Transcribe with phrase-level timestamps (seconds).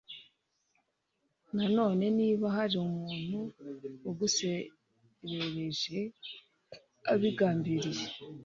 [1.55, 3.39] Nanone niba hari umuntu
[4.09, 5.97] uguserereje
[7.13, 8.05] abigambiriye